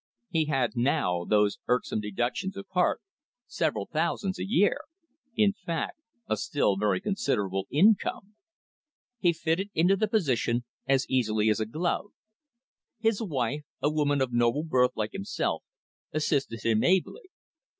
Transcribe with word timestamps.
He 0.31 0.45
had 0.45 0.75
now, 0.75 1.25
those 1.25 1.59
irksome 1.67 1.99
deductions 2.01 2.57
apart, 2.57 3.01
several 3.45 3.85
thousands 3.85 4.39
a 4.39 4.43
year 4.43 4.79
in 5.35 5.53
fact, 5.53 5.99
a 6.27 6.37
still 6.37 6.75
very 6.75 6.99
considerable 6.99 7.67
income. 7.69 8.33
He 9.19 9.31
fitted 9.31 9.69
into 9.75 9.95
the 9.95 10.07
position 10.07 10.65
as 10.87 11.07
easily 11.07 11.49
as 11.51 11.59
a 11.59 11.67
glove. 11.67 12.13
His 12.97 13.21
wife, 13.21 13.61
a 13.79 13.91
woman 13.91 14.21
of 14.21 14.33
noble 14.33 14.63
birth 14.63 14.93
like 14.95 15.11
himself, 15.11 15.63
assisted 16.11 16.65
him 16.65 16.83
ably. 16.83 17.29